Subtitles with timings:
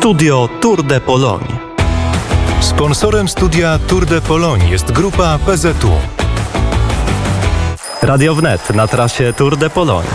[0.00, 1.46] Studio Tour de Pologne.
[2.60, 5.92] Sponsorem studia Tour de Pologne jest grupa PZU.
[8.02, 10.08] Radio Wnet na trasie Tour de Pologne.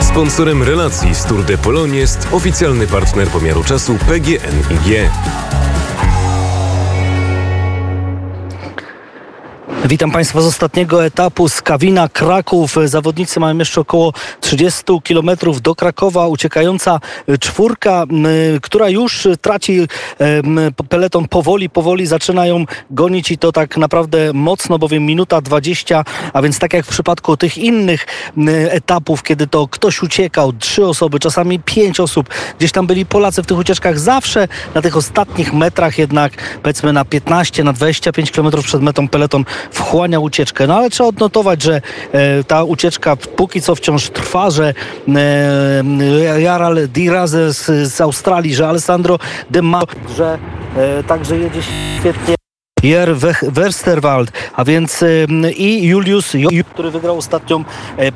[0.00, 5.10] Sponsorem relacji z Tour de Pologne jest oficjalny partner pomiaru czasu PGNiG.
[9.88, 12.76] Witam Państwa z ostatniego etapu z Kawina Kraków.
[12.84, 15.30] Zawodnicy mają jeszcze około 30 km
[15.62, 16.28] do Krakowa.
[16.28, 17.00] Uciekająca
[17.40, 18.04] czwórka,
[18.62, 19.88] która już traci
[20.88, 26.42] peleton powoli, powoli zaczyna ją gonić i to tak naprawdę mocno, bowiem minuta 20, a
[26.42, 28.06] więc tak jak w przypadku tych innych
[28.68, 32.28] etapów, kiedy to ktoś uciekał, trzy osoby, czasami pięć osób,
[32.58, 37.04] gdzieś tam byli Polacy w tych ucieczkach, zawsze na tych ostatnich metrach jednak powiedzmy na
[37.04, 40.66] 15, na 25 km przed metą peleton wchłania ucieczkę.
[40.66, 41.80] No ale trzeba odnotować, że
[42.12, 44.74] e, ta ucieczka póki co wciąż trwa, że
[45.08, 49.18] e, Jaral Diraz z, z Australii, że Alessandro
[49.50, 49.60] De
[50.16, 50.38] że
[50.76, 51.62] e, także jedzie
[52.00, 52.34] świetnie.
[52.82, 55.04] Jer Westerwald, a więc
[55.56, 56.32] i Julius,
[56.74, 57.64] który wygrał ostatnią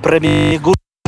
[0.03, 0.61] premię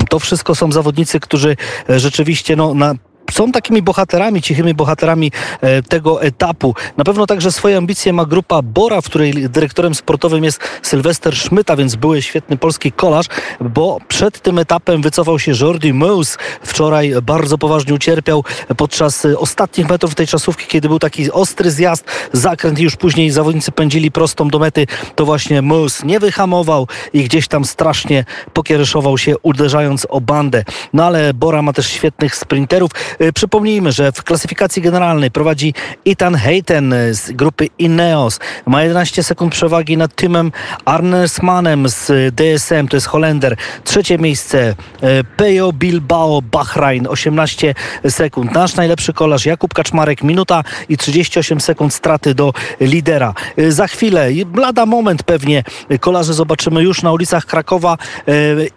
[0.09, 1.57] to wszystko są zawodnicy, którzy
[1.89, 2.95] rzeczywiście no, na
[3.31, 6.75] są takimi bohaterami, cichymi bohaterami e, tego etapu.
[6.97, 11.77] Na pewno także swoje ambicje ma grupa Bora, w której dyrektorem sportowym jest Sylwester Szmyta,
[11.77, 13.27] więc były świetny polski kolarz,
[13.61, 16.39] bo przed tym etapem wycofał się Jordi Meus.
[16.63, 18.45] Wczoraj bardzo poważnie ucierpiał
[18.77, 23.73] podczas ostatnich metrów tej czasówki, kiedy był taki ostry zjazd, zakręt i już później zawodnicy
[23.73, 29.39] pędzili prostą do mety, to właśnie Meus nie wyhamował i gdzieś tam strasznie pokiereszował się,
[29.43, 30.65] uderzając o bandę.
[30.93, 32.91] No ale Bora ma też świetnych sprinterów.
[33.21, 35.75] E, przypomnijmy, że w klasyfikacji generalnej prowadzi
[36.07, 38.41] Ethan Hayten z grupy Ineos.
[38.67, 40.53] Ma 11 sekund przewagi nad Timem
[40.85, 43.57] Arnesmanem z DSM, to jest Holender.
[43.85, 47.75] Trzecie miejsce e, Pejo Bilbao Bahrain, 18
[48.09, 48.53] sekund.
[48.53, 53.35] Nasz najlepszy kolarz Jakub Kaczmarek, minuta i 38 sekund straty do lidera.
[53.69, 55.65] Za chwilę, lada moment pewnie,
[56.01, 57.97] kolarze zobaczymy już na ulicach Krakowa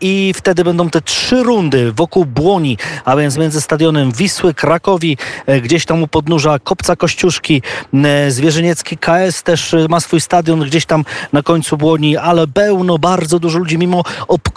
[0.02, 5.18] i wtedy będą te trzy rundy wokół Błoni, a więc między stadionem Wisły Wisły, Krakowi,
[5.46, 7.62] e, gdzieś tam u podnóża Kopca Kościuszki,
[7.94, 12.98] e, Zwierzyniecki KS też e, ma swój stadion gdzieś tam na końcu Błoni, ale pełno,
[12.98, 14.04] bardzo dużo ludzi, mimo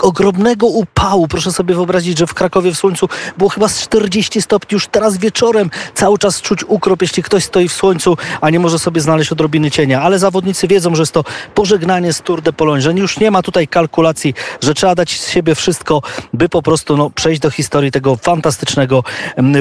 [0.03, 1.29] ogromnego upału.
[1.29, 5.19] Proszę sobie wyobrazić, że w Krakowie w słońcu było chyba z 40 stopni, już teraz
[5.19, 9.33] wieczorem cały czas czuć ukrop, jeśli ktoś stoi w słońcu, a nie może sobie znaleźć
[9.33, 10.03] odrobiny cienia.
[10.03, 13.43] Ale zawodnicy wiedzą, że jest to pożegnanie z Tour de Pologne, że już nie ma
[13.43, 17.91] tutaj kalkulacji, że trzeba dać z siebie wszystko, by po prostu no, przejść do historii
[17.91, 19.05] tego fantastycznego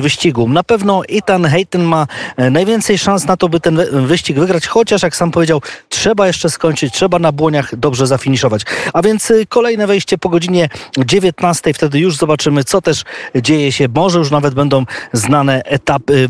[0.05, 0.49] wyścigu.
[0.49, 2.07] Na pewno Ethan Hayton ma
[2.37, 6.49] e, najwięcej szans na to, by ten wyścig wygrać, chociaż jak sam powiedział, trzeba jeszcze
[6.49, 8.61] skończyć, trzeba na błoniach dobrze zafiniszować.
[8.93, 13.03] A więc y, kolejne wejście po godzinie 19, wtedy już zobaczymy, co też
[13.35, 13.87] dzieje się.
[13.95, 16.29] Może już nawet będą znane etapy,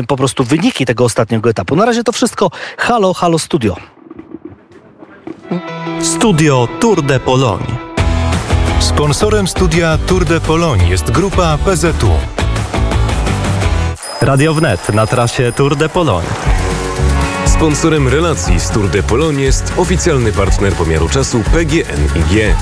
[0.00, 1.76] y, po prostu wyniki tego ostatniego etapu.
[1.76, 2.50] Na razie to wszystko.
[2.78, 3.76] Halo, halo studio.
[6.02, 7.66] Studio Tour de Pologne.
[8.80, 12.39] Sponsorem studia Tour de Pologne jest grupa PZU.
[14.30, 16.28] Radio Wnet na trasie Tour de Pologne.
[17.46, 22.54] Sponsorem relacji z Tour de Pologne jest oficjalny partner pomiaru czasu PGNiG.